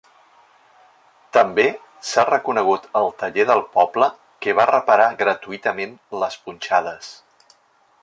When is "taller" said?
3.21-3.47